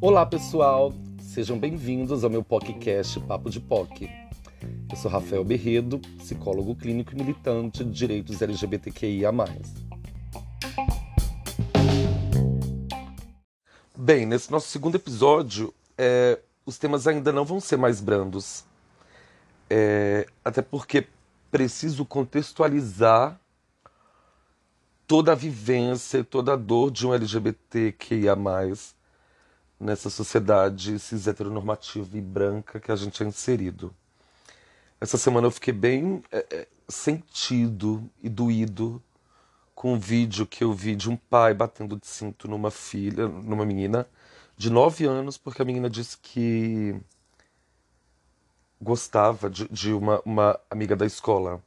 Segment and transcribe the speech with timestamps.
[0.00, 4.10] Olá pessoal, sejam bem-vindos ao meu podcast Papo de POC.
[4.90, 9.30] Eu sou Rafael Berredo, psicólogo clínico e militante de direitos LGBTQIA.
[13.96, 18.64] Bem, nesse nosso segundo episódio, é, os temas ainda não vão ser mais brandos.
[19.68, 21.06] É, até porque
[21.50, 23.40] preciso contextualizar
[25.10, 28.36] toda a vivência, toda a dor de um LGBTQIA
[29.80, 33.92] nessa sociedade cis heteronormativa e branca que a gente é inserido.
[35.00, 39.02] Essa semana eu fiquei bem é, é, sentido e doído
[39.74, 43.66] com um vídeo que eu vi de um pai batendo de cinto numa filha, numa
[43.66, 44.06] menina
[44.56, 46.94] de 9 anos, porque a menina disse que
[48.80, 51.60] gostava de, de uma, uma amiga da escola.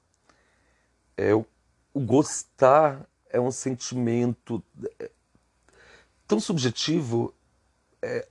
[1.18, 1.46] É, o,
[1.94, 4.64] o gostar é um sentimento
[5.00, 5.10] é,
[6.28, 7.34] tão subjetivo
[8.02, 8.28] é,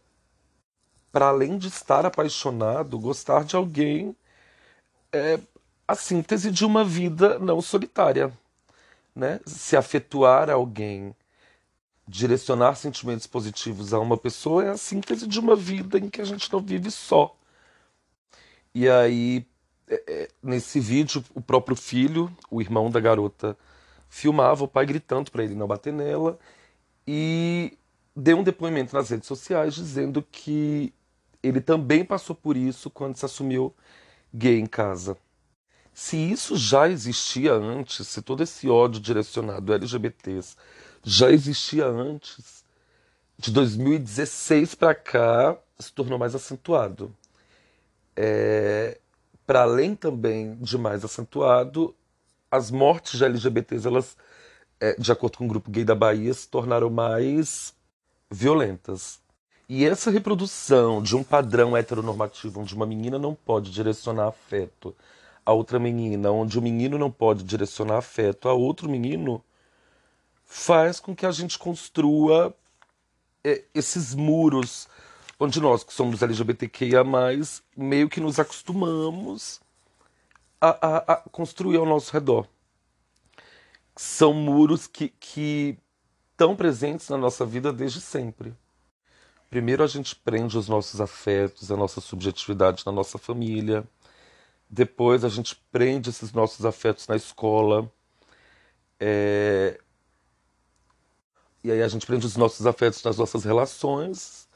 [1.10, 4.16] para além de estar apaixonado, gostar de alguém
[5.12, 5.38] é
[5.86, 8.32] a síntese de uma vida não solitária.
[9.14, 9.40] Né?
[9.44, 11.14] Se afetuar alguém,
[12.08, 16.24] direcionar sentimentos positivos a uma pessoa é a síntese de uma vida em que a
[16.24, 17.36] gente não vive só.
[18.74, 19.46] E aí,
[19.86, 23.56] é, é, nesse vídeo, o próprio filho, o irmão da garota,
[24.12, 26.38] filmava o pai gritando para ele não bater nela
[27.06, 27.78] e
[28.14, 30.92] deu um depoimento nas redes sociais dizendo que
[31.42, 33.74] ele também passou por isso quando se assumiu
[34.32, 35.16] gay em casa.
[35.94, 40.56] Se isso já existia antes, se todo esse ódio direcionado a LGBTs
[41.02, 42.62] já existia antes,
[43.38, 47.16] de 2016 para cá se tornou mais acentuado.
[48.14, 49.00] É,
[49.46, 51.96] para além também de mais acentuado,
[52.52, 54.14] as mortes de LGBTs, elas,
[54.78, 57.74] é, de acordo com o grupo gay da Bahia, se tornaram mais
[58.30, 59.22] violentas.
[59.66, 64.94] E essa reprodução de um padrão heteronormativo onde uma menina não pode direcionar afeto
[65.46, 69.42] a outra menina, onde o menino não pode direcionar afeto a outro menino,
[70.44, 72.54] faz com que a gente construa
[73.42, 74.86] é, esses muros
[75.40, 77.02] onde nós, que somos LGBTQIA,
[77.74, 79.61] meio que nos acostumamos
[80.62, 82.46] a, a, a construir ao nosso redor.
[83.96, 85.76] São muros que, que
[86.36, 88.54] tão presentes na nossa vida desde sempre.
[89.50, 93.84] Primeiro a gente prende os nossos afetos, a nossa subjetividade na nossa família.
[94.70, 97.90] Depois a gente prende esses nossos afetos na escola.
[99.00, 99.80] É...
[101.64, 104.48] E aí a gente prende os nossos afetos nas nossas relações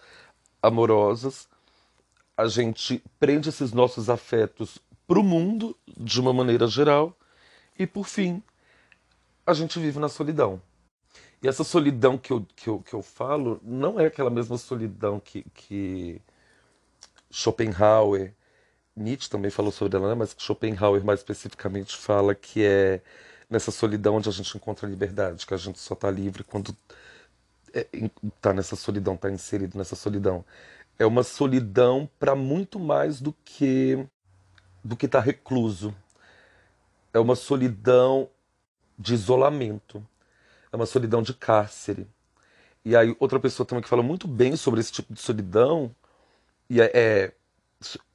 [0.62, 1.49] amorosas.
[2.37, 7.17] A gente prende esses nossos afetos para o mundo de uma maneira geral.
[7.78, 8.43] E por fim,
[9.47, 10.61] a gente vive na solidão.
[11.43, 15.21] E essa solidão que eu, que eu, que eu falo não é aquela mesma solidão
[15.21, 16.21] que, que
[17.31, 18.34] Schopenhauer,
[18.97, 20.15] Nietzsche também falou sobre ela, né?
[20.15, 23.03] mas Schopenhauer mais especificamente fala que é
[23.49, 26.75] nessa solidão onde a gente encontra a liberdade, que a gente só está livre quando
[27.72, 30.45] está é, nessa solidão, está inserido nessa solidão.
[30.99, 34.06] É uma solidão para muito mais do que
[34.87, 35.95] do que estar tá recluso.
[37.13, 38.29] É uma solidão
[38.99, 40.07] de isolamento
[40.73, 42.07] é uma solidão de cárcere.
[42.85, 45.95] E aí outra pessoa também que fala muito bem sobre esse tipo de solidão,
[46.71, 47.33] e é, é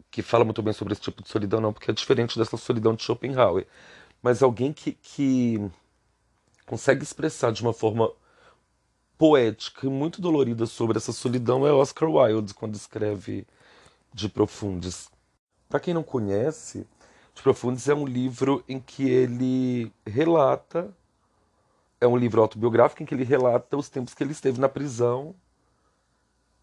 [0.09, 2.93] que fala muito bem sobre esse tipo de solidão, não, porque é diferente dessa solidão
[2.93, 3.65] de Schopenhauer,
[4.21, 5.59] mas alguém que, que
[6.65, 8.11] consegue expressar de uma forma
[9.17, 13.45] poética e muito dolorida sobre essa solidão é Oscar Wilde, quando escreve
[14.13, 15.09] De Profundis.
[15.71, 16.85] Para quem não conhece,
[17.33, 20.93] De Profundis é um livro em que ele relata
[22.01, 25.33] é um livro autobiográfico em que ele relata os tempos que ele esteve na prisão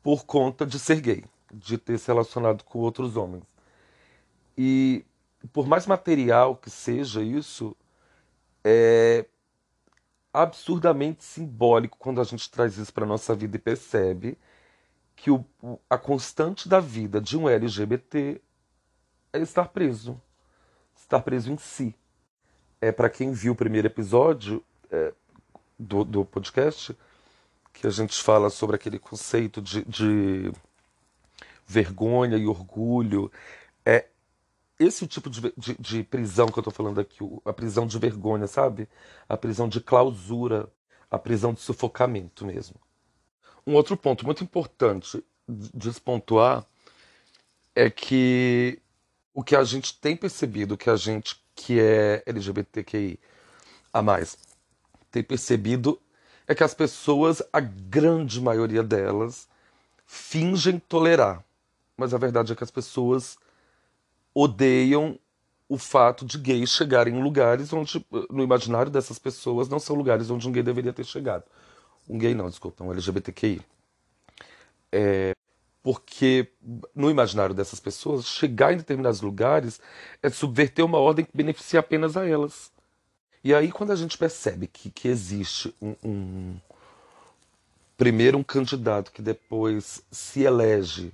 [0.03, 3.45] por conta de ser gay, de ter se relacionado com outros homens.
[4.57, 5.05] E
[5.53, 7.75] por mais material que seja isso,
[8.65, 9.25] é
[10.33, 14.37] absurdamente simbólico quando a gente traz isso para nossa vida e percebe
[15.15, 15.45] que o,
[15.89, 18.41] a constante da vida de um LGBT
[19.33, 20.21] é estar preso,
[20.97, 21.95] estar preso em si.
[22.81, 25.13] É para quem viu o primeiro episódio, é,
[25.79, 26.97] do, do podcast,
[27.73, 30.53] que a gente fala sobre aquele conceito de, de
[31.67, 33.31] vergonha e orgulho.
[33.85, 34.07] É
[34.79, 38.47] esse tipo de, de, de prisão que eu estou falando aqui, a prisão de vergonha,
[38.47, 38.89] sabe?
[39.29, 40.69] A prisão de clausura,
[41.11, 42.77] a prisão de sufocamento mesmo.
[43.67, 46.65] Um outro ponto muito importante de despontuar
[47.75, 48.81] é que
[49.39, 53.21] o que a gente tem percebido, que a gente que é LGBTQI
[53.93, 54.37] a mais,
[55.13, 55.97] tem percebido
[56.49, 59.49] é que as pessoas, a grande maioria delas,
[60.05, 61.45] fingem tolerar.
[61.97, 63.39] Mas a verdade é que as pessoas
[64.35, 65.17] odeiam
[65.69, 70.31] o fato de gays chegarem em lugares onde, no imaginário dessas pessoas, não são lugares
[70.31, 71.45] onde um gay deveria ter chegado.
[72.09, 73.61] Um gay não, desculpa, um LGBTQI.
[74.91, 75.33] É,
[75.89, 76.53] porque
[76.95, 79.81] no imaginário dessas pessoas, chegar em determinados lugares
[80.23, 82.71] é subverter uma ordem que beneficia apenas a elas.
[83.43, 86.57] E aí, quando a gente percebe que, que existe um, um
[87.97, 91.11] primeiro um candidato que depois se elege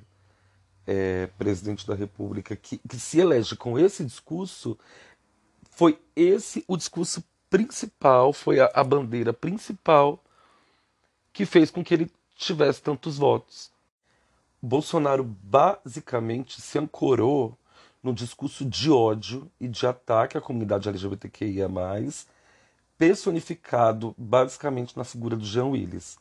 [0.88, 4.77] é, presidente da República, que, que se elege com esse discurso,
[5.70, 10.20] foi esse o discurso principal, foi a, a bandeira principal
[11.32, 13.73] que fez com que ele tivesse tantos votos.
[14.65, 17.55] Bolsonaro basicamente se ancorou
[18.03, 21.69] no discurso de ódio e de ataque à comunidade LGBTQIA,
[22.97, 26.19] personificado basicamente na figura do Jean Willis.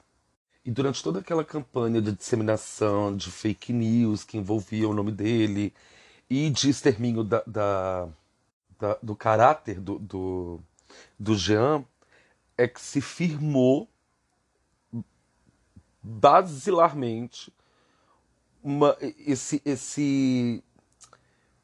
[0.66, 5.74] E durante toda aquela campanha de disseminação de fake news que envolvia o nome dele
[6.30, 8.10] e de extermínio da, da,
[8.78, 10.60] da, do caráter do, do,
[11.18, 11.86] do Jean,
[12.58, 13.88] é que se firmou
[16.02, 17.50] basilarmente
[18.64, 20.64] uma, esse, esse.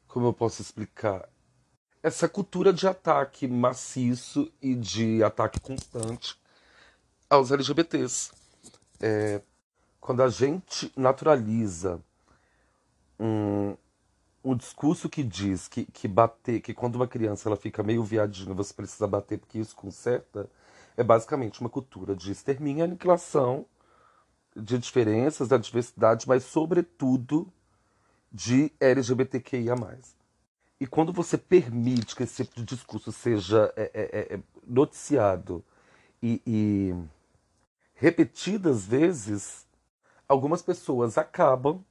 [0.06, 1.28] Como eu posso explicar?
[2.02, 6.36] Essa cultura de ataque maciço e de ataque constante
[7.28, 8.32] aos LGBTs.
[9.00, 9.40] É,
[10.00, 12.00] quando a gente naturaliza
[13.18, 13.76] um,
[14.42, 18.54] um discurso que diz que, que bater, que quando uma criança ela fica meio viadinha,
[18.54, 20.48] você precisa bater porque isso conserta,
[20.96, 23.66] é basicamente uma cultura de extermínio e aniquilação
[24.56, 27.50] de diferenças, da diversidade, mas sobretudo
[28.32, 29.74] de LGBTQIA+.
[30.80, 35.62] E quando você permite que esse tipo de discurso seja é, é, é, noticiado
[36.22, 36.94] e, e
[37.94, 39.66] repetidas vezes,
[40.26, 41.84] algumas pessoas acabam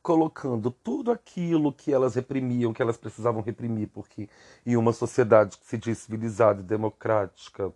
[0.00, 4.28] colocando tudo aquilo que elas reprimiam, que elas precisavam reprimir, porque
[4.64, 7.72] em uma sociedade que se diz civilizada e democrática,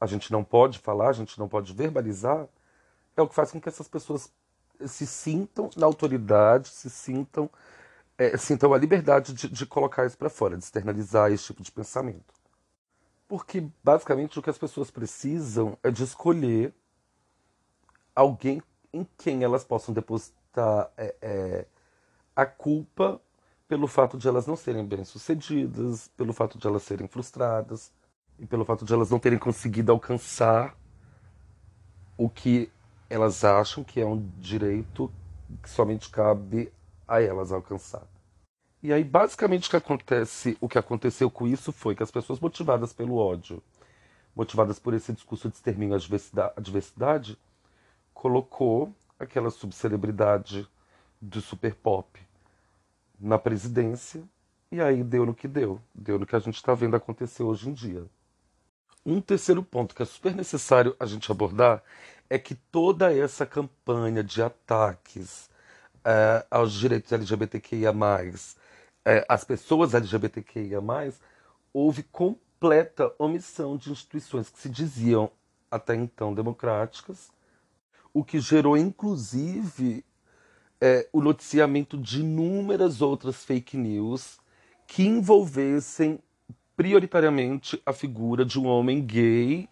[0.00, 2.48] a gente não pode falar, a gente não pode verbalizar,
[3.16, 4.32] é o que faz com que essas pessoas
[4.86, 7.50] se sintam na autoridade, se sintam,
[8.16, 11.70] é, sintam a liberdade de, de colocar isso para fora, de externalizar esse tipo de
[11.70, 12.34] pensamento.
[13.28, 16.74] Porque basicamente o que as pessoas precisam é de escolher
[18.14, 18.62] alguém
[18.92, 21.66] em quem elas possam depositar é, é,
[22.34, 23.20] a culpa
[23.68, 27.92] pelo fato de elas não serem bem-sucedidas, pelo fato de elas serem frustradas
[28.36, 30.76] e pelo fato de elas não terem conseguido alcançar
[32.16, 32.70] o que
[33.10, 35.12] elas acham que é um direito
[35.60, 36.72] que somente cabe
[37.06, 38.06] a elas alcançar.
[38.80, 42.38] E aí, basicamente, o que acontece, o que aconteceu com isso foi que as pessoas
[42.38, 43.60] motivadas pelo ódio,
[44.34, 47.36] motivadas por esse discurso de extermínio à diversidade,
[48.14, 50.66] colocou aquela subcelebridade
[51.20, 52.18] do super pop
[53.18, 54.22] na presidência
[54.72, 55.80] e aí deu no que deu.
[55.94, 58.06] Deu no que a gente está vendo acontecer hoje em dia.
[59.04, 61.82] Um terceiro ponto que é super necessário a gente abordar
[62.30, 65.50] é que toda essa campanha de ataques
[66.04, 67.92] é, aos direitos LGBTQIA,
[69.04, 70.80] é, às pessoas LGBTQIA,
[71.74, 75.30] houve completa omissão de instituições que se diziam
[75.68, 77.30] até então democráticas
[78.12, 80.04] o que gerou inclusive
[80.80, 84.38] é, o noticiamento de inúmeras outras fake news
[84.86, 86.18] que envolvessem
[86.76, 89.68] prioritariamente a figura de um homem gay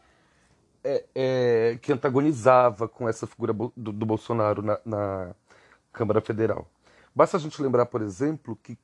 [0.82, 5.35] é, é, que antagonizava com essa figura do, do Bolsonaro na, na,
[5.92, 6.68] Câmara Federal.
[7.14, 8.78] Basta a gente lembrar, por exemplo, que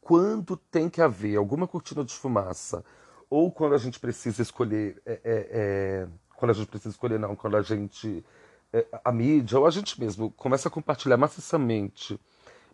[0.00, 2.84] quando tem que haver alguma cortina de fumaça
[3.28, 7.36] ou quando a gente precisa escolher, é, é, é, quando a gente precisa escolher não,
[7.36, 8.24] quando a gente
[8.72, 12.18] é, a mídia ou a gente mesmo começa a compartilhar maciçamente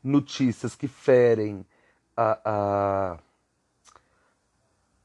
[0.03, 1.65] notícias que ferem
[2.17, 3.19] a,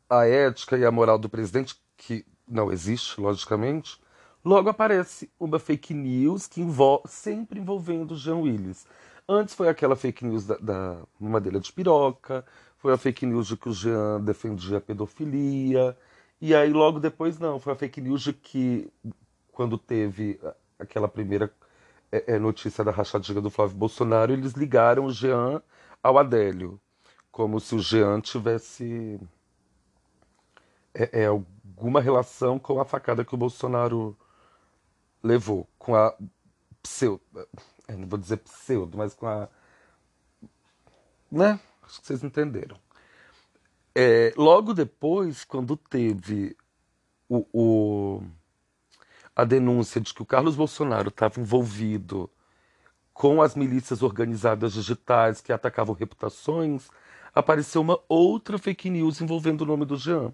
[0.09, 3.99] a, a ética e a moral do presidente, que não existe, logicamente,
[4.43, 8.85] logo aparece uma fake news que envolve, sempre envolvendo Jean Willis.
[9.27, 10.97] Antes foi aquela fake news da, da
[11.59, 12.45] de piroca,
[12.77, 15.97] foi a fake news de que o Jean defendia a pedofilia,
[16.39, 18.87] e aí logo depois não, foi a fake news de que
[19.51, 20.39] quando teve
[20.77, 21.51] aquela primeira
[22.11, 25.61] é, é, notícia da rachadinha do Flávio Bolsonaro, eles ligaram o Jean
[26.03, 26.79] ao Adélio,
[27.31, 29.19] como se o Jean tivesse
[30.93, 31.27] é, é,
[31.75, 34.17] alguma relação com a facada que o Bolsonaro
[35.21, 36.15] levou, com a
[36.81, 37.21] pseudo,
[37.87, 39.49] é, não vou dizer pseudo, mas com a,
[41.31, 41.59] né?
[41.83, 42.77] Acho que vocês entenderam.
[43.93, 46.55] É, logo depois, quando teve
[47.29, 48.23] o, o
[49.35, 52.29] a denúncia de que o Carlos Bolsonaro estava envolvido
[53.13, 56.89] com as milícias organizadas digitais que atacavam reputações,
[57.33, 60.33] apareceu uma outra fake news envolvendo o nome do Jean.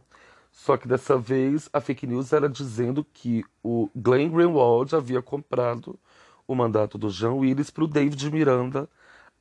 [0.51, 5.97] Só que dessa vez a fake news era dizendo que o Glenn Greenwald havia comprado
[6.47, 8.89] o mandato do Jean Willis para o David Miranda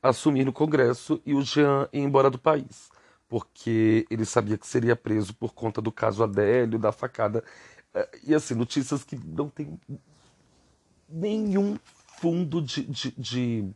[0.01, 2.89] assumir no Congresso e o Jean ir embora do país.
[3.27, 7.43] Porque ele sabia que seria preso por conta do caso Adélio, da facada.
[7.93, 9.79] É, e assim, notícias que não tem
[11.07, 11.77] nenhum
[12.19, 13.69] fundo de, de, de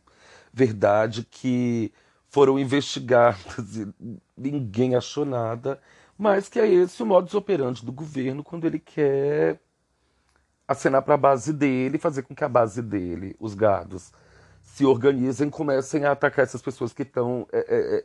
[0.52, 1.92] verdade, que
[2.28, 3.88] foram investigadas e
[4.36, 5.80] ninguém achou nada.
[6.18, 9.60] Mas que é esse o modus operandi do governo quando ele quer
[10.66, 14.12] acenar para a base dele, fazer com que a base dele, os gados,
[14.62, 18.04] se organizem, comecem a atacar essas pessoas que estão é, é, é,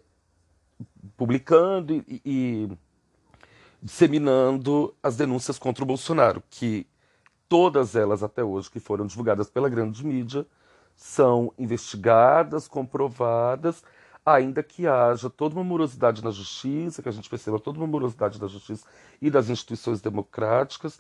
[1.18, 2.77] publicando e, e,
[3.82, 6.86] disseminando as denúncias contra o Bolsonaro, que
[7.50, 10.46] todas elas até hoje que foram divulgadas pela grande mídia
[10.96, 13.84] são investigadas, comprovadas,
[14.25, 18.40] ainda que haja toda uma morosidade na justiça, que a gente perceba toda uma morosidade
[18.40, 18.88] da justiça
[19.22, 21.00] e das instituições democráticas,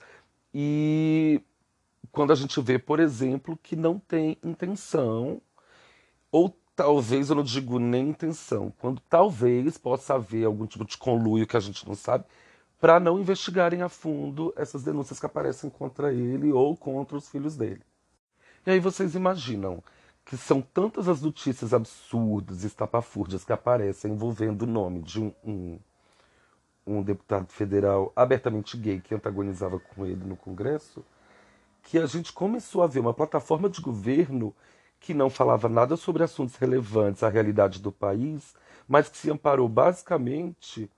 [0.53, 1.41] e
[2.11, 5.41] quando a gente vê, por exemplo, que não tem intenção,
[6.31, 11.47] ou talvez eu não digo nem intenção, quando talvez possa haver algum tipo de conluio
[11.47, 12.25] que a gente não sabe,
[12.79, 17.55] para não investigarem a fundo essas denúncias que aparecem contra ele ou contra os filhos
[17.55, 17.83] dele.
[18.65, 19.83] E aí vocês imaginam
[20.31, 25.33] que são tantas as notícias absurdas e estapafúrdias que aparecem envolvendo o nome de um,
[25.43, 25.79] um,
[26.87, 31.03] um deputado federal abertamente gay que antagonizava com ele no Congresso,
[31.83, 34.55] que a gente começou a ver uma plataforma de governo
[35.01, 38.55] que não falava nada sobre assuntos relevantes à realidade do país,
[38.87, 40.89] mas que se amparou basicamente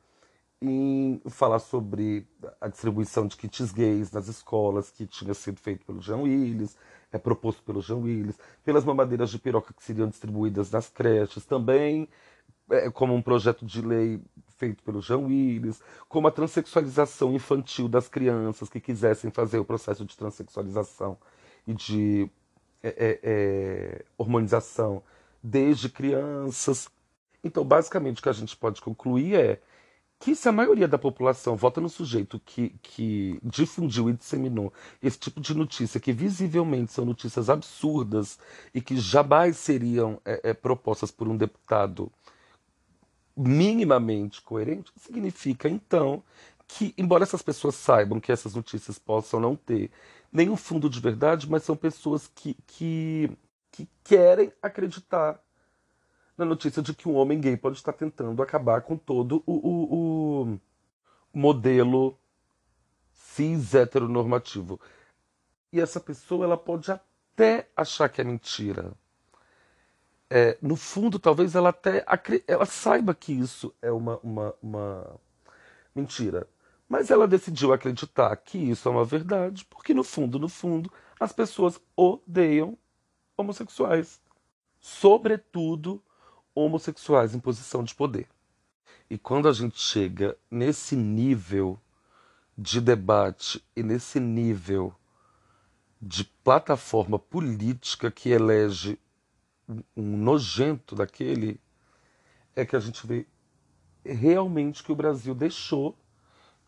[0.61, 2.27] em falar sobre
[2.61, 6.77] a distribuição de kits gays nas escolas, que tinha sido feito pelo Jean Willis,
[7.13, 12.09] é proposto pelo Jean Willis, pelas mamadeiras de piroca que seriam distribuídas nas creches, também
[12.69, 14.19] é, como um projeto de lei
[14.57, 15.79] feito pelo Jean Willis,
[16.09, 21.17] como a transexualização infantil das crianças que quisessem fazer o processo de transexualização
[21.67, 22.29] e de
[22.81, 25.03] é, é, é, hormonização
[25.41, 26.89] desde crianças.
[27.43, 29.61] Então, basicamente, o que a gente pode concluir é
[30.23, 35.19] que se a maioria da população vota no sujeito que, que difundiu e disseminou esse
[35.19, 38.39] tipo de notícia, que visivelmente são notícias absurdas
[38.73, 42.09] e que jamais seriam é, é, propostas por um deputado
[43.35, 46.23] minimamente coerente, significa então
[46.69, 49.91] que, embora essas pessoas saibam que essas notícias possam não ter
[50.31, 53.29] nenhum fundo de verdade, mas são pessoas que, que,
[53.69, 55.42] que querem acreditar
[56.37, 60.43] na notícia de que um homem gay pode estar tentando acabar com todo o, o,
[60.43, 60.59] o
[61.33, 62.17] modelo
[63.13, 64.79] cis heteronormativo.
[65.71, 68.93] E essa pessoa ela pode até achar que é mentira
[70.35, 72.03] é, no fundo, talvez ela até
[72.47, 75.19] ela saiba que isso é uma, uma, uma
[75.93, 76.47] mentira.
[76.89, 81.31] Mas ela decidiu acreditar que isso é uma verdade, porque no fundo, no fundo, as
[81.31, 82.75] pessoas odeiam
[83.37, 84.19] homossexuais.
[84.79, 86.01] Sobretudo
[86.55, 88.27] homossexuais em posição de poder.
[89.09, 91.79] E quando a gente chega nesse nível
[92.57, 94.93] de debate e nesse nível
[96.01, 98.99] de plataforma política que elege
[99.95, 101.59] um nojento daquele,
[102.55, 103.25] é que a gente vê
[104.05, 105.97] realmente que o Brasil deixou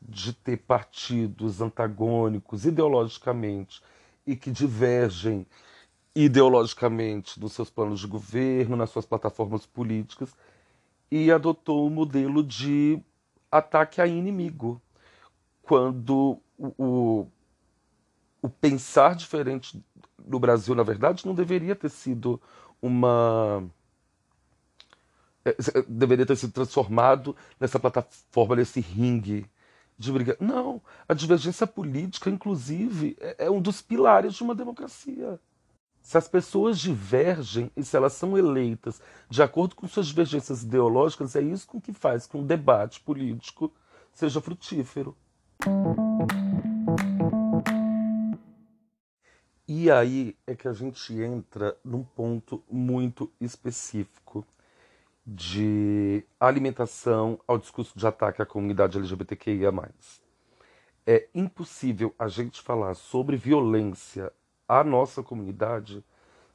[0.02, 3.82] de ter partidos antagônicos ideologicamente
[4.26, 5.46] e que divergem
[6.16, 10.34] ideologicamente nos seus planos de governo, nas suas plataformas políticas,
[11.12, 13.00] e adotou um modelo de
[13.52, 14.82] ataque a inimigo,
[15.62, 17.28] quando o, o,
[18.42, 19.84] o pensar diferente
[20.26, 22.42] no Brasil, na verdade, não deveria ter sido
[22.82, 23.64] uma
[25.46, 25.56] é,
[25.88, 29.46] deveria ter sido transformado nessa plataforma, nesse ringue
[29.98, 30.36] de briga.
[30.40, 35.40] Não, a divergência política, inclusive, é, é um dos pilares de uma democracia.
[36.06, 41.36] Se as pessoas divergem e se elas são eleitas de acordo com suas divergências ideológicas,
[41.36, 43.74] é isso com que faz que um debate político
[44.14, 45.18] seja frutífero.
[49.68, 54.46] E aí é que a gente entra num ponto muito específico
[55.26, 59.74] de alimentação ao discurso de ataque à comunidade LGBTQIA.
[61.08, 64.32] É impossível a gente falar sobre violência
[64.68, 66.04] à nossa comunidade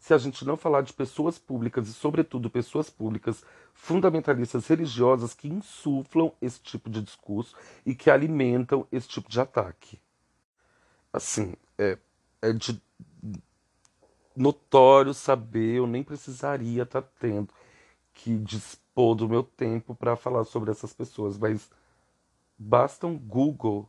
[0.01, 5.47] se a gente não falar de pessoas públicas e, sobretudo, pessoas públicas fundamentalistas religiosas que
[5.47, 10.01] insuflam esse tipo de discurso e que alimentam esse tipo de ataque.
[11.13, 11.99] Assim, é,
[12.41, 12.81] é de
[14.35, 17.53] notório saber, eu nem precisaria estar tá tendo
[18.15, 21.71] que dispor do meu tempo para falar sobre essas pessoas, mas
[22.59, 23.87] basta um Google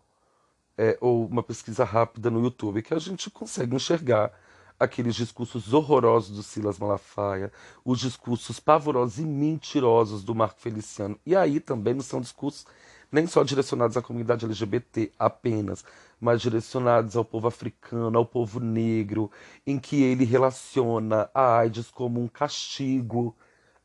[0.78, 4.32] é, ou uma pesquisa rápida no YouTube que a gente consegue enxergar
[4.80, 7.52] aqueles discursos horrorosos do Silas Malafaia,
[7.86, 11.20] os discursos pavorosos e mentirosos do Marco Feliciano.
[11.24, 12.66] E aí também não são discursos
[13.12, 15.84] nem só direcionados à comunidade LGBT apenas,
[16.20, 19.30] mas direcionados ao povo africano, ao povo negro,
[19.68, 23.36] em que ele relaciona a AIDS como um castigo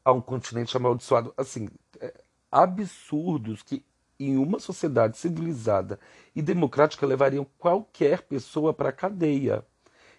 [0.05, 1.35] a um continente amaldiçoado.
[1.37, 1.69] Assim,
[2.01, 3.85] é, absurdos que
[4.19, 5.99] em uma sociedade civilizada
[6.35, 9.65] e democrática levariam qualquer pessoa para a cadeia.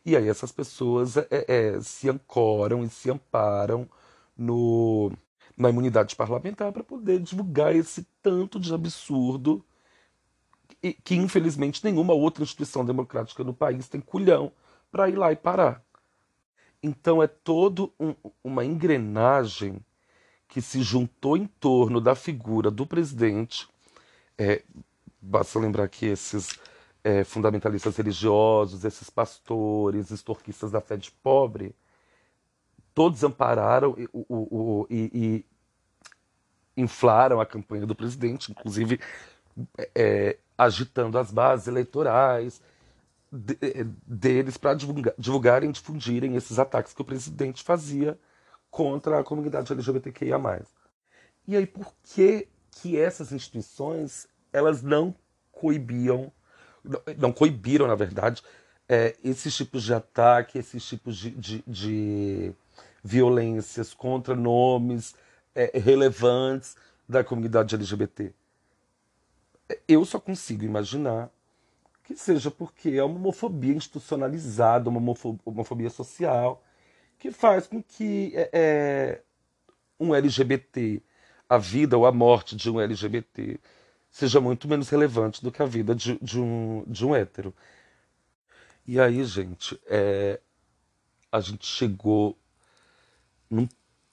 [0.05, 3.89] E aí essas pessoas é, é, se ancoram e se amparam
[4.37, 5.11] no,
[5.57, 9.65] na imunidade parlamentar para poder divulgar esse tanto de absurdo
[10.81, 14.51] que, que, infelizmente, nenhuma outra instituição democrática no país tem culhão
[14.91, 15.83] para ir lá e parar.
[16.81, 18.13] Então é todo um,
[18.43, 19.83] uma engrenagem
[20.47, 23.67] que se juntou em torno da figura do presidente.
[24.37, 24.63] É,
[25.21, 26.59] basta lembrar que esses
[27.03, 31.75] é, fundamentalistas religiosos, esses pastores, extorquistas da fé de pobre,
[32.93, 35.45] todos ampararam o, o, o, e,
[36.75, 38.99] e, inflaram a campanha do presidente, inclusive
[39.95, 42.61] é, agitando as bases eleitorais
[43.31, 48.17] de, é, deles para divulgar, divulgarem, difundirem esses ataques que o presidente fazia
[48.69, 50.39] contra a comunidade LGBTQIA+.
[51.47, 52.47] E aí por que
[52.81, 55.13] que essas instituições elas não
[55.51, 56.31] coibiam
[57.17, 58.41] não coibiram, na verdade,
[58.87, 62.53] é, esses tipos de ataque, esses tipos de, de, de
[63.03, 65.15] violências contra nomes
[65.53, 66.75] é, relevantes
[67.07, 68.31] da comunidade LGBT.
[69.87, 71.29] Eu só consigo imaginar
[72.03, 75.13] que seja porque é uma homofobia institucionalizada, uma
[75.45, 76.63] homofobia social,
[77.19, 79.21] que faz com que é, é
[79.99, 81.01] um LGBT,
[81.49, 83.59] a vida ou a morte de um LGBT,
[84.09, 87.53] seja muito menos relevante do que a vida de, de, um, de um hétero.
[88.85, 90.39] E aí, gente, é,
[91.31, 92.37] a gente chegou
[93.49, 93.67] num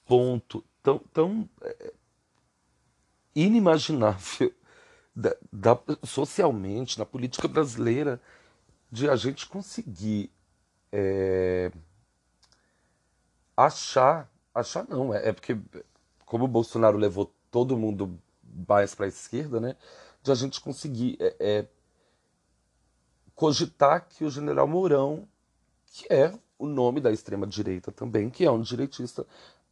[0.04, 1.92] ponto tão, tão é,
[3.34, 4.52] inimaginável
[5.14, 8.20] da, da, socialmente, na política brasileira,
[8.90, 10.30] de a gente conseguir
[10.92, 11.72] é,
[13.56, 15.56] achar, achar não, é, é porque
[16.34, 18.18] como o Bolsonaro levou todo mundo
[18.68, 19.76] mais para a esquerda, né,
[20.20, 21.68] de a gente conseguir é, é,
[23.36, 25.28] cogitar que o general Mourão,
[25.86, 29.24] que é o nome da extrema direita também, que é um direitista,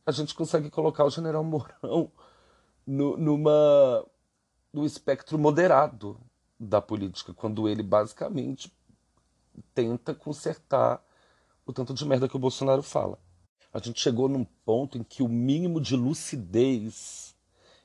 [0.06, 2.12] a gente consegue colocar o general Mourão
[2.86, 4.06] no, numa
[4.72, 6.16] no espectro moderado
[6.60, 8.72] da política, quando ele basicamente
[9.74, 11.04] tenta consertar
[11.66, 13.18] o tanto de merda que o Bolsonaro fala.
[13.72, 17.32] A gente chegou num ponto em que o mínimo de lucidez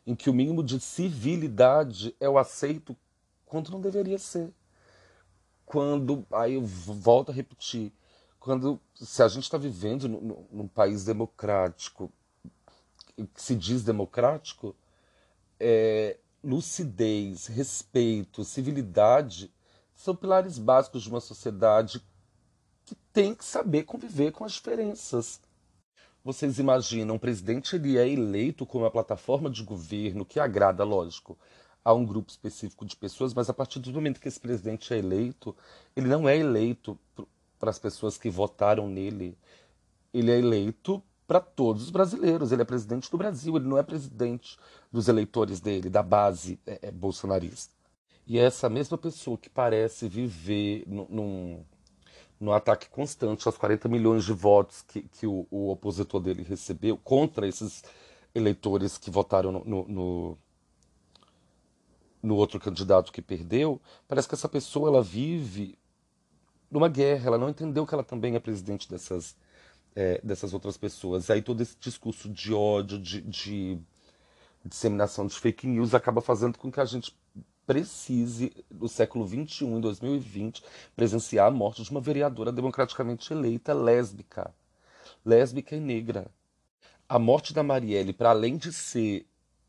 [0.08, 2.95] em que o mínimo de civilidade é o aceito
[3.45, 4.54] quando não deveria ser.
[5.65, 7.91] Quando, aí eu volto a repetir,
[8.39, 12.10] quando se a gente está vivendo no, num país democrático,
[13.34, 14.73] que se diz democrático,
[15.60, 19.52] é, lucidez, respeito, civilidade
[19.93, 22.02] são pilares básicos de uma sociedade
[22.86, 25.41] que tem que saber conviver com as diferenças.
[26.28, 31.38] Vocês imaginam, o presidente ele é eleito como uma plataforma de governo que agrada, lógico,
[31.86, 34.98] a um grupo específico de pessoas, mas a partir do momento que esse presidente é
[34.98, 35.56] eleito,
[35.96, 37.00] ele não é eleito
[37.58, 39.38] para as pessoas que votaram nele.
[40.13, 42.52] Ele é eleito para todos os brasileiros.
[42.52, 44.60] Ele é presidente do Brasil, ele não é presidente
[44.92, 47.74] dos eleitores dele, da base é, é bolsonarista.
[48.28, 51.63] E é essa mesma pessoa que parece viver num,
[52.39, 56.97] no ataque constante aos 40 milhões de votos que, que o, o opositor dele recebeu
[56.97, 57.84] contra esses
[58.34, 60.38] eleitores que votaram no, no,
[62.21, 65.78] no, outro candidato que perdeu, parece que essa pessoa ela vive
[66.69, 69.36] numa guerra, ela não entendeu que ela também é presidente dessas,
[69.95, 71.30] é, dessas outras pessoas.
[71.30, 73.80] Aí todo esse discurso de ódio, de, de
[74.63, 77.17] disseminação de fake news acaba fazendo com que a gente
[77.68, 80.64] precise, no século XXI, em 2020,
[80.96, 84.54] presenciar a morte de uma vereadora democraticamente eleita lésbica.
[85.26, 86.28] Lésbica e negra.
[87.08, 89.28] A morte da Marielle, para além de ser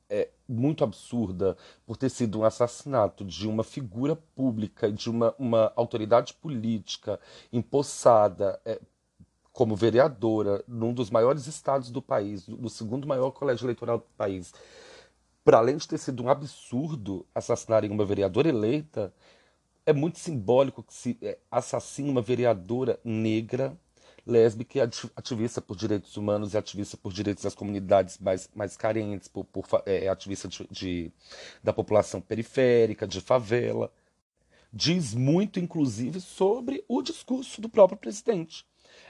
[0.08, 5.72] é, muito absurda por ter sido um assassinato de uma figura pública, de uma, uma
[5.74, 7.20] autoridade política
[7.52, 8.80] empossada é,
[9.52, 14.54] como vereadora num dos maiores estados do país, do segundo maior colégio eleitoral do país,
[15.44, 19.12] para além de ter sido um absurdo assassinarem uma vereadora eleita,
[19.86, 23.74] é muito simbólico que se é, assassine uma vereadora negra,
[24.26, 24.80] lésbica e
[25.16, 29.66] ativista por direitos humanos e ativista por direitos das comunidades mais, mais carentes, por, por
[29.86, 31.12] é, ativista de, de,
[31.64, 33.90] da população periférica, de favela.
[34.70, 38.66] Diz muito, inclusive, sobre o discurso do próprio presidente.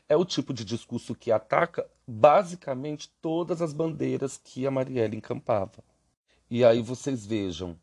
[0.09, 5.83] É o tipo de discurso que ataca basicamente todas as bandeiras que a Marielle encampava.
[6.51, 7.79] E aí vocês vejam,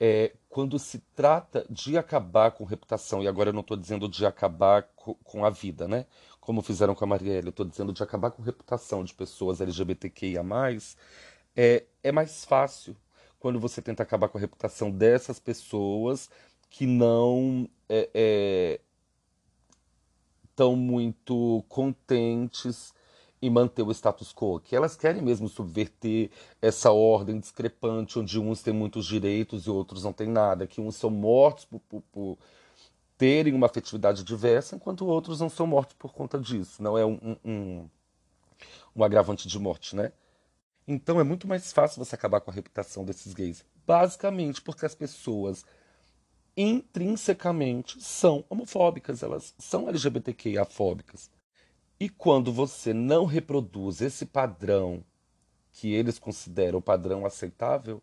[0.00, 4.24] é, quando se trata de acabar com reputação, e agora eu não estou dizendo de
[4.24, 6.06] acabar com, com, a vida, né?
[6.40, 10.42] Como fizeram com a Marielle, eu estou dizendo de acabar com reputação de pessoas LGBTQIA,
[11.54, 12.96] é, é mais fácil
[13.38, 16.30] quando você tenta acabar com a reputação dessas pessoas
[16.70, 18.80] que não é, é,
[20.56, 22.94] tão muito contentes
[23.42, 28.62] e manter o status quo, que elas querem mesmo subverter essa ordem discrepante, onde uns
[28.62, 32.38] têm muitos direitos e outros não têm nada, que uns são mortos por, por, por
[33.18, 36.80] terem uma afetividade diversa, enquanto outros não são mortos por conta disso.
[36.80, 37.88] Não é um, um,
[38.94, 40.12] um agravante de morte, né?
[40.86, 43.64] Então é muito mais fácil você acabar com a reputação desses gays.
[43.84, 45.64] Basicamente porque as pessoas
[46.56, 51.28] intrinsecamente são homofóbicas, elas são LGBTQIA-fóbicas.
[52.02, 55.04] E quando você não reproduz esse padrão
[55.70, 58.02] que eles consideram o padrão aceitável,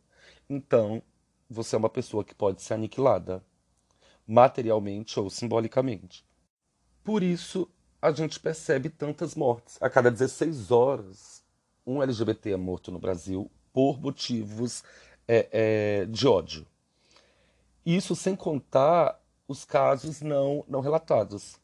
[0.50, 1.04] então
[1.50, 3.44] você é uma pessoa que pode ser aniquilada,
[4.26, 6.24] materialmente ou simbolicamente.
[7.04, 7.70] Por isso,
[8.02, 9.78] a gente percebe tantas mortes.
[9.82, 11.44] A cada 16 horas,
[11.86, 14.82] um LGBT é morto no Brasil por motivos
[15.28, 16.66] é, é, de ódio.
[17.86, 21.59] Isso sem contar os casos não, não relatados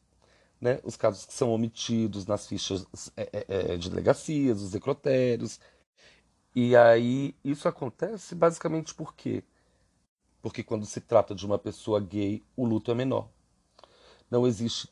[0.60, 5.60] né, os casos que são omitidos nas fichas é, é, é, de delegacias, os necrotérios.
[6.54, 9.44] E aí isso acontece basicamente por quê?
[10.40, 13.28] Porque quando se trata de uma pessoa gay, o luto é menor.
[14.30, 14.88] Não existe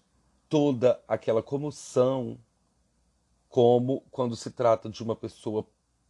[0.48, 2.38] toda aquela comoção
[3.48, 5.66] como quando se trata de uma pessoa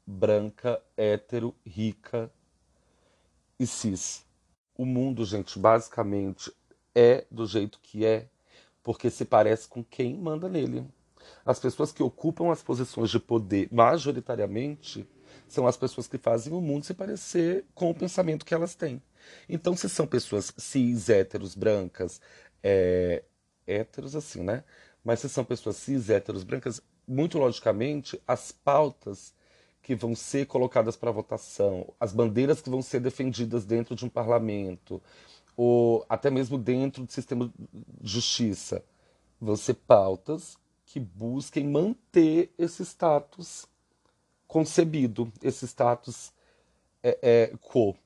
[0.07, 2.33] branca, hétero, rica
[3.59, 4.27] e cis.
[4.77, 6.53] O mundo, gente, basicamente
[6.95, 8.29] é do jeito que é
[8.85, 10.87] porque se parece com quem manda nele.
[11.45, 15.09] As pessoas que ocupam as posições de poder, majoritariamente,
[15.49, 19.03] são as pessoas que fazem o mundo se parecer com o pensamento que elas têm.
[19.49, 22.21] Então, se são pessoas cis, héteros, brancas,
[22.63, 23.25] é,
[23.67, 24.63] héteros assim, né?
[25.03, 29.35] Mas se são pessoas cis, héteros, brancas, muito logicamente, as pautas
[29.83, 34.09] que vão ser colocadas para votação, as bandeiras que vão ser defendidas dentro de um
[34.09, 35.03] parlamento,
[35.57, 37.53] ou até mesmo dentro do sistema
[38.01, 38.85] de justiça,
[39.41, 43.67] vão ser pautas que busquem manter esse status
[44.47, 46.33] concebido, esse status
[47.03, 47.97] é, é, quo.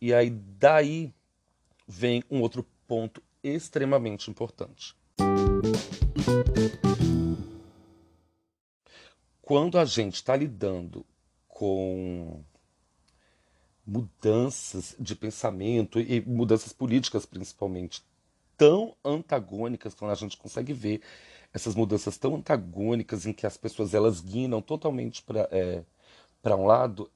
[0.00, 1.12] E aí daí
[1.86, 4.96] vem um outro ponto extremamente importante.
[9.42, 11.04] Quando a gente está lidando
[11.46, 12.42] com
[13.88, 18.04] mudanças de pensamento e mudanças políticas principalmente
[18.54, 21.00] tão antagônicas quando a gente consegue ver
[21.54, 25.82] essas mudanças tão antagônicas em que as pessoas elas guinam totalmente para é,
[26.42, 27.10] para um lado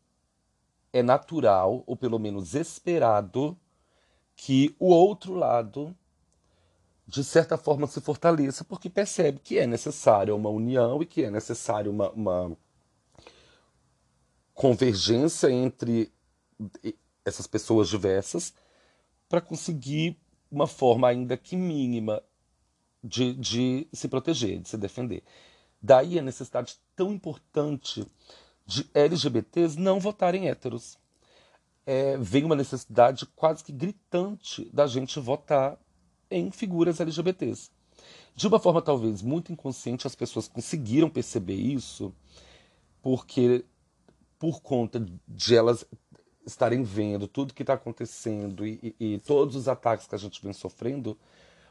[0.94, 3.54] é natural ou pelo menos esperado
[4.34, 5.94] que o outro lado
[7.06, 11.30] de certa forma se fortaleça porque percebe que é necessária uma união e que é
[11.30, 12.56] necessário uma, uma
[14.54, 16.10] convergência entre
[17.24, 18.52] essas pessoas diversas
[19.28, 20.18] para conseguir
[20.50, 22.22] uma forma ainda que mínima
[23.02, 25.22] de, de se proteger, de se defender.
[25.80, 28.06] Daí a necessidade tão importante
[28.66, 30.98] de LGBTs não votarem héteros.
[31.84, 35.76] É, vem uma necessidade quase que gritante da gente votar
[36.30, 37.70] em figuras LGBTs.
[38.34, 42.14] De uma forma talvez muito inconsciente, as pessoas conseguiram perceber isso
[43.02, 43.64] porque,
[44.38, 45.84] por conta de elas
[46.46, 50.42] estarem vendo tudo que está acontecendo e, e, e, todos os ataques que a gente
[50.42, 51.16] vem sofrendo,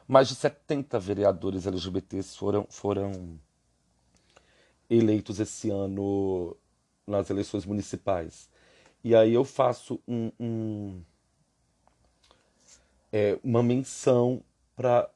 [0.07, 3.39] mais de 70 vereadores LGBTs foram, foram
[4.89, 6.55] eleitos esse ano
[7.07, 8.49] nas eleições municipais.
[9.03, 11.01] E aí eu faço um, um,
[13.11, 14.43] é, uma menção
[14.75, 15.09] para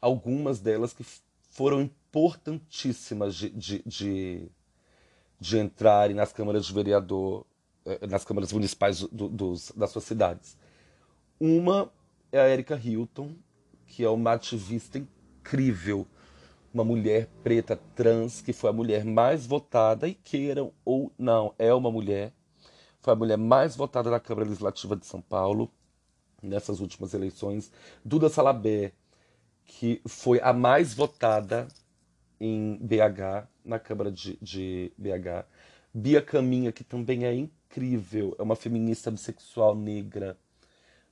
[0.00, 1.04] algumas delas que
[1.50, 4.48] foram importantíssimas de, de, de,
[5.38, 7.46] de entrarem nas câmaras de vereador
[8.08, 10.56] nas câmaras municipais do, dos, das suas cidades.
[11.38, 11.90] Uma
[12.32, 13.34] é a Erika Hilton,
[13.86, 16.06] que é uma ativista incrível,
[16.72, 21.72] uma mulher preta trans, que foi a mulher mais votada, e queiram ou não, é
[21.74, 22.32] uma mulher,
[23.00, 25.70] foi a mulher mais votada na Câmara Legislativa de São Paulo.
[26.42, 27.70] nessas últimas eleições.
[28.04, 28.92] Duda Salabé,
[29.64, 31.68] que foi a mais votada
[32.40, 35.44] em BH, na Câmara de, de BH.
[35.92, 37.59] Bia Caminha, que também é incrível,
[38.38, 40.36] é uma feminista bissexual negra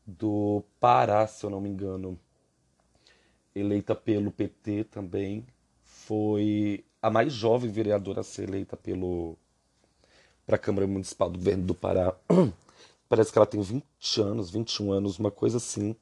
[0.05, 2.19] do Pará, se eu não me engano,
[3.55, 5.47] eleita pelo PT também.
[5.83, 9.37] Foi a mais jovem vereadora a ser eleita pelo
[10.47, 12.15] para a Câmara Municipal do Governo do Pará.
[13.09, 15.95] Parece que ela tem 20 anos, 21 anos, uma coisa assim.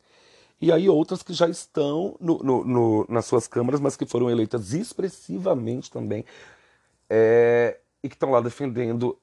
[0.61, 4.31] E aí outras que já estão no, no, no, nas suas câmaras, mas que foram
[4.31, 6.25] eleitas expressivamente também,
[7.11, 9.19] é, e que estão lá defendendo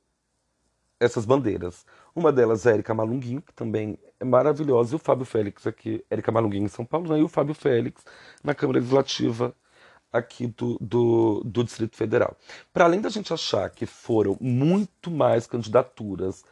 [1.04, 1.86] essas bandeiras.
[2.16, 6.04] Uma delas é a Erika Malunguinho, que também é maravilhosa, e o Fábio Félix aqui,
[6.10, 8.04] Erika Malunguinho em São Paulo, né, e o Fábio Félix
[8.44, 9.54] na Câmara Legislativa
[10.12, 12.38] aqui do, do, do Distrito Federal.
[12.72, 16.44] Para além da gente achar que foram muito mais candidaturas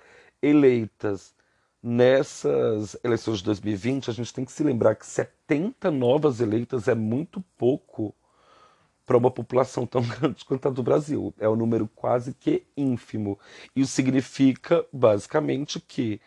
[0.42, 1.34] eleitas
[1.82, 6.96] nessas eleições de 2020, a gente tem que se lembrar que 70 novas eleitas é
[6.96, 8.14] muito pouco
[9.06, 11.34] para uma população tão grande quanto a do Brasil.
[11.40, 13.38] É um número quase que ínfimo.
[13.76, 16.22] Isso significa, basicamente, que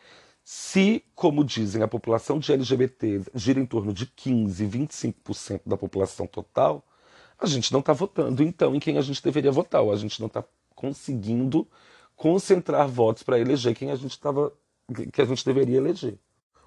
[0.45, 6.27] se, como dizem, a população de LGBT gira em torno de 15, 25% da população
[6.27, 6.85] total,
[7.39, 10.21] a gente não está votando então em quem a gente deveria votar, ou a gente
[10.21, 11.67] não está conseguindo
[12.15, 14.53] concentrar votos para eleger quem a gente estava
[15.13, 16.19] que a gente deveria eleger.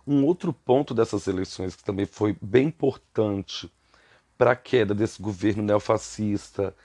[0.05, 3.71] Um outro ponto dessas eleições que também foi bem importante
[4.37, 6.75] para a queda desse governo neofascista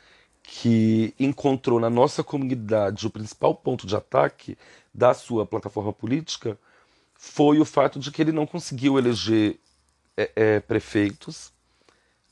[0.42, 4.56] que encontrou na nossa comunidade o principal ponto de ataque
[4.92, 6.58] da sua plataforma política
[7.14, 9.56] foi o fato de que ele não conseguiu eleger
[10.16, 11.52] é, é, prefeitos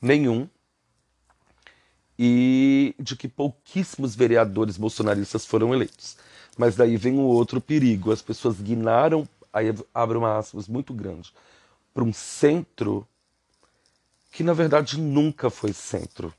[0.01, 0.49] nenhum
[2.19, 6.17] e de que pouquíssimos vereadores bolsonaristas foram eleitos.
[6.57, 11.33] Mas daí vem um outro perigo: as pessoas guinaram, aí abre uma aspas muito grande,
[11.93, 13.07] para um centro
[14.31, 16.33] que na verdade nunca foi centro.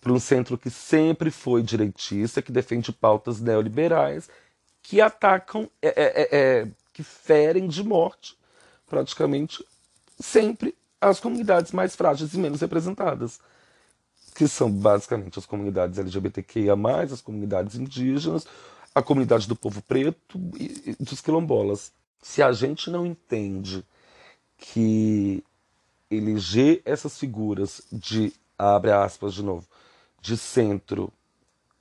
[0.00, 4.28] Para um centro que sempre foi direitista, que defende pautas neoliberais,
[4.82, 8.36] que atacam, é, é, é, é que ferem de morte,
[8.86, 9.64] praticamente
[10.18, 13.40] sempre, as comunidades mais frágeis e menos representadas
[14.34, 16.74] que são basicamente as comunidades LGBTQIA,
[17.12, 18.46] as comunidades indígenas,
[18.94, 21.92] a comunidade do povo preto e dos quilombolas.
[22.20, 23.84] Se a gente não entende
[24.56, 25.42] que
[26.14, 29.66] eleger essas figuras de, abre aspas de novo,
[30.20, 31.12] de centro,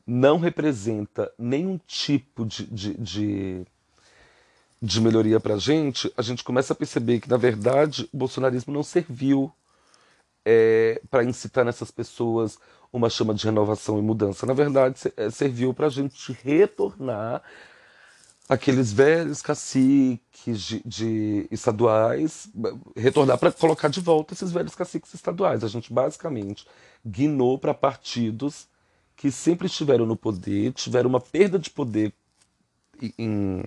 [0.06, 3.66] não representa nenhum tipo de, de, de,
[4.82, 8.74] de melhoria para a gente, a gente começa a perceber que, na verdade, o bolsonarismo
[8.74, 9.52] não serviu
[10.46, 12.58] é, para incitar nessas pessoas
[12.92, 14.46] uma chama de renovação e mudança.
[14.46, 17.42] Na verdade, é, serviu para a gente retornar
[18.50, 22.50] aqueles velhos caciques de, de estaduais,
[22.96, 25.64] retornar para colocar de volta esses velhos caciques estaduais.
[25.64, 26.66] A gente basicamente
[27.06, 28.68] guinou para partidos
[29.16, 32.14] que sempre estiveram no poder, tiveram uma perda de poder
[33.18, 33.64] em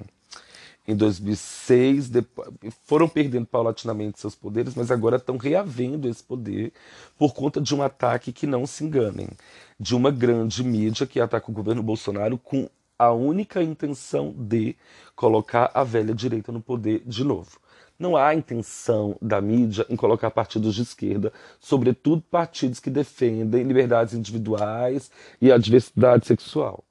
[0.87, 2.49] em 2006, depois,
[2.85, 6.73] foram perdendo paulatinamente seus poderes, mas agora estão reavendo esse poder
[7.19, 9.29] por conta de um ataque que não se enganem,
[9.81, 14.77] de uma grande mídia que ataca o governo Bolsonaro com a única intenção de
[15.17, 17.59] colocar a velha direita no poder de novo.
[17.99, 24.15] Não há intenção da mídia em colocar partidos de esquerda, sobretudo partidos que defendem liberdades
[24.15, 26.85] individuais e a diversidade sexual.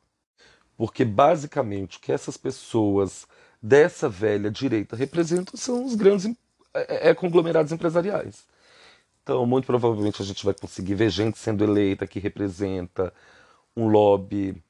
[0.77, 3.27] Porque basicamente o que essas pessoas
[3.61, 6.33] dessa velha direita representam são os grandes
[6.73, 8.45] é, é, conglomerados empresariais.
[9.21, 13.13] Então, muito provavelmente a gente vai conseguir ver gente sendo eleita que representa
[13.75, 14.61] um lobby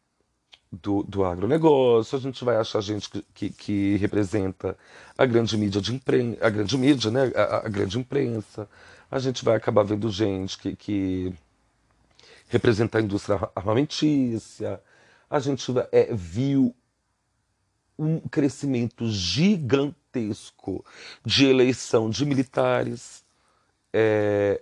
[0.81, 4.75] do, do agronegócio, a gente vai achar gente que, que, que representa
[5.17, 7.31] a grande mídia de imprensa, a grande mídia, né?
[7.35, 8.67] A, a, grande imprensa.
[9.11, 11.33] A gente vai acabar vendo gente que, que
[12.47, 14.81] representa a indústria armamentícia.
[15.29, 16.75] A gente é, viu
[17.97, 20.83] um crescimento gigantesco
[21.23, 23.23] de eleição de militares,
[23.93, 24.59] é,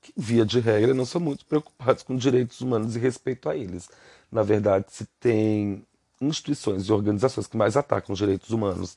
[0.00, 3.88] que, via de regra, não são muito preocupados com direitos humanos e respeito a eles.
[4.32, 5.86] Na verdade, se tem
[6.18, 8.96] instituições e organizações que mais atacam os direitos humanos,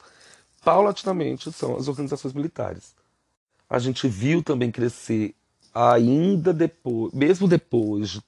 [0.63, 2.95] paulatinamente são as organizações militares.
[3.69, 5.36] A gente viu também crescer
[5.74, 8.21] ainda depois, mesmo depois de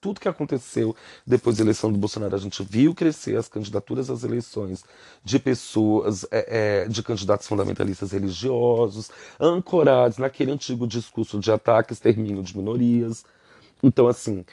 [0.00, 2.34] tudo que aconteceu depois da eleição do Bolsonaro.
[2.34, 4.82] A gente viu crescer as candidaturas às eleições
[5.22, 12.42] de pessoas, é, é, de candidatos fundamentalistas religiosos, ancorados naquele antigo discurso de ataque, extermínio
[12.42, 13.24] de minorias.
[13.82, 14.44] Então, assim,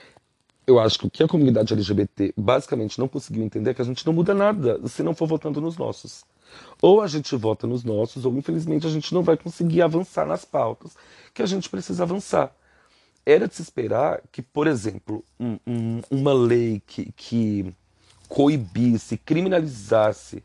[0.67, 3.85] eu acho que o que a comunidade LGBT basicamente não conseguiu entender é que a
[3.85, 6.25] gente não muda nada se não for votando nos nossos.
[6.81, 10.43] Ou a gente vota nos nossos, ou infelizmente a gente não vai conseguir avançar nas
[10.43, 10.97] pautas
[11.33, 12.53] que a gente precisa avançar.
[13.25, 17.73] Era de se esperar que, por exemplo, um, um, uma lei que, que
[18.27, 20.43] coibisse, criminalizasse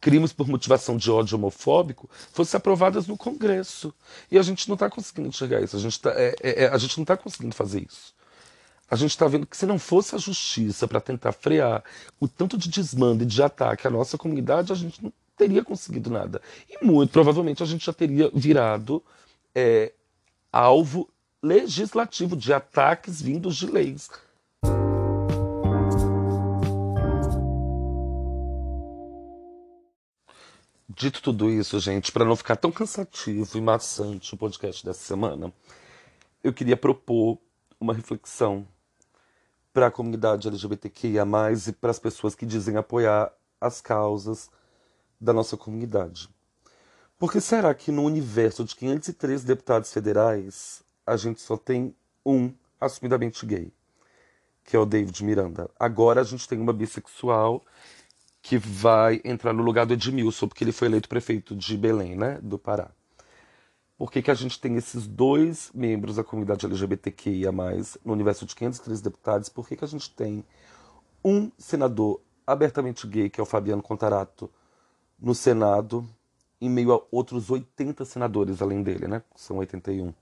[0.00, 3.92] crimes por motivação de ódio homofóbico fossem aprovadas no Congresso.
[4.30, 6.78] E a gente não está conseguindo enxergar isso, a gente, tá, é, é, é a
[6.78, 8.14] gente não está conseguindo fazer isso.
[8.88, 11.82] A gente está vendo que se não fosse a justiça para tentar frear
[12.20, 16.08] o tanto de desmando e de ataque à nossa comunidade, a gente não teria conseguido
[16.08, 16.40] nada.
[16.68, 19.02] E muito provavelmente a gente já teria virado
[19.52, 19.92] é,
[20.52, 21.08] alvo
[21.42, 24.08] legislativo de ataques vindos de leis.
[30.88, 35.52] Dito tudo isso, gente, para não ficar tão cansativo e maçante o podcast dessa semana,
[36.42, 37.36] eu queria propor
[37.78, 38.66] uma reflexão
[39.76, 41.26] para a comunidade LGBTQIA,
[41.68, 44.48] e para as pessoas que dizem apoiar as causas
[45.20, 46.30] da nossa comunidade.
[47.18, 53.44] Porque será que no universo de 503 deputados federais a gente só tem um assumidamente
[53.44, 53.70] gay,
[54.64, 55.68] que é o David Miranda?
[55.78, 57.62] Agora a gente tem uma bissexual
[58.40, 62.38] que vai entrar no lugar do Edmilson, porque ele foi eleito prefeito de Belém, né,
[62.42, 62.95] do Pará.
[63.98, 67.50] Por que, que a gente tem esses dois membros da comunidade LGBTQIA+,
[68.04, 69.48] no universo de 503 deputados?
[69.48, 70.44] Por que, que a gente tem
[71.24, 74.50] um senador abertamente gay, que é o Fabiano Contarato,
[75.18, 76.06] no Senado,
[76.60, 79.22] em meio a outros 80 senadores além dele, né?
[79.34, 80.12] São 81.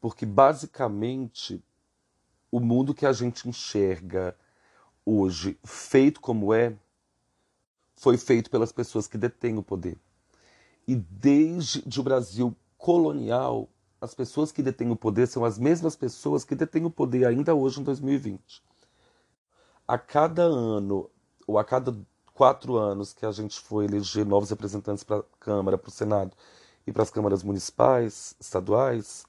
[0.00, 1.62] Porque basicamente
[2.50, 4.36] o mundo que a gente enxerga
[5.04, 6.74] hoje, feito como é,
[7.96, 9.98] foi feito pelas pessoas que detêm o poder.
[10.86, 13.68] E desde o Brasil colonial,
[14.00, 17.54] as pessoas que detêm o poder são as mesmas pessoas que detêm o poder ainda
[17.54, 18.62] hoje em 2020.
[19.88, 21.10] A cada ano,
[21.46, 21.96] ou a cada
[22.34, 26.32] quatro anos que a gente foi eleger novos representantes para a Câmara, para o Senado
[26.86, 29.24] e para as câmaras municipais, estaduais,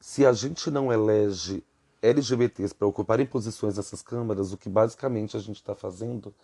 [0.00, 1.64] se a gente não elege
[2.02, 6.34] LGBTs para ocuparem posições nessas câmaras, o que basicamente a gente está fazendo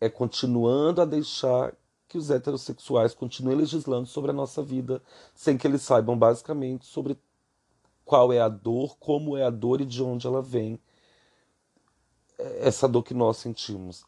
[0.00, 1.72] é continuando a deixar
[2.14, 5.02] que os heterossexuais continuem legislando sobre a nossa vida,
[5.34, 7.18] sem que eles saibam basicamente sobre
[8.04, 10.78] qual é a dor, como é a dor e de onde ela vem,
[12.60, 14.04] essa dor que nós sentimos.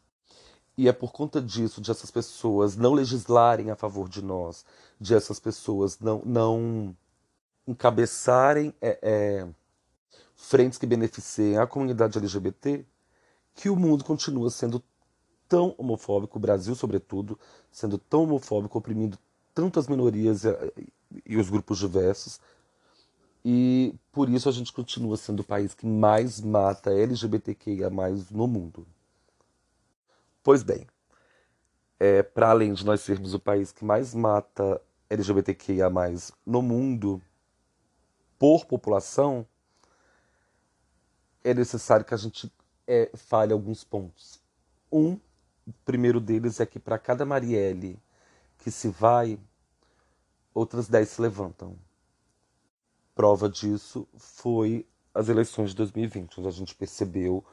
[0.77, 4.63] E é por conta disso, de essas pessoas não legislarem a favor de nós,
[5.01, 6.95] de essas pessoas não, não
[7.67, 9.47] encabeçarem é, é,
[10.33, 12.85] frentes que beneficiem a comunidade LGBT,
[13.53, 14.81] que o mundo continua sendo
[15.47, 17.39] tão homofóbico, o Brasil, sobretudo,
[17.71, 19.17] sendo tão homofóbico, oprimindo
[19.53, 20.49] tantas minorias e,
[21.25, 22.39] e os grupos diversos.
[23.43, 27.89] E por isso a gente continua sendo o país que mais mata LGBTQIA
[28.31, 28.85] no mundo.
[30.43, 30.85] Pois bem,
[31.99, 35.89] é, para além de nós sermos o país que mais mata LGBTQIA
[36.45, 37.21] no mundo
[38.37, 39.45] por população,
[41.43, 42.51] é necessário que a gente
[42.85, 44.39] é, fale alguns pontos.
[44.91, 45.19] Um,
[45.67, 47.99] o primeiro deles é que para cada Marielle
[48.59, 49.37] que se vai,
[50.53, 51.77] outras dez se levantam.
[53.13, 57.43] Prova disso foi as eleições de 2020, onde a gente percebeu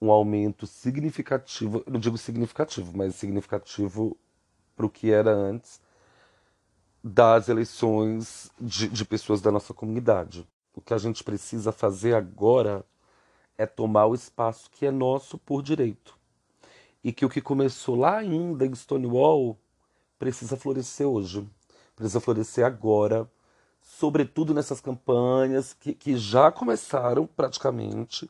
[0.00, 4.16] um aumento significativo, não digo significativo, mas significativo
[4.74, 5.80] para o que era antes
[7.04, 10.46] das eleições de, de pessoas da nossa comunidade.
[10.74, 12.84] O que a gente precisa fazer agora
[13.56, 16.19] é tomar o espaço que é nosso por direito.
[17.02, 19.58] E que o que começou lá ainda em Stonewall
[20.18, 21.48] precisa florescer hoje.
[21.96, 23.30] Precisa florescer agora,
[23.82, 28.28] sobretudo nessas campanhas que, que já começaram praticamente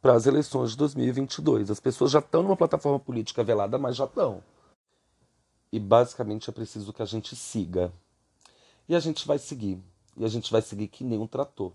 [0.00, 1.70] para as eleições de 2022.
[1.70, 4.42] As pessoas já estão numa plataforma política velada, mas já estão.
[5.72, 7.92] E basicamente é preciso que a gente siga.
[8.88, 9.78] E a gente vai seguir.
[10.16, 11.72] E a gente vai seguir que nem um trator.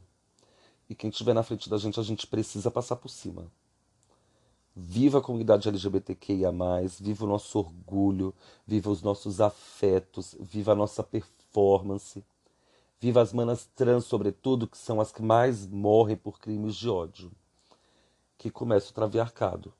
[0.89, 3.45] E quem estiver na frente da gente, a gente precisa passar por cima.
[4.75, 6.51] Viva a comunidade LGBTQIA,
[6.99, 8.33] viva o nosso orgulho,
[8.65, 12.23] viva os nossos afetos, viva a nossa performance.
[12.99, 17.31] Viva as manas trans, sobretudo, que são as que mais morrem por crimes de ódio
[18.43, 19.73] que começa o traviarcado.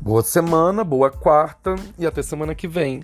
[0.00, 3.02] Boa semana, boa quarta e até semana que vem.